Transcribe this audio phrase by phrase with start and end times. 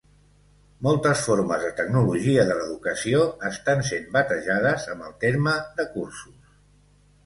[0.87, 6.55] Moltes formes de tecnologia de l’educació estan sent batejades amb el terme de cursos.